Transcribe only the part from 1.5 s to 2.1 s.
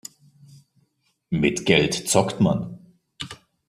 Geld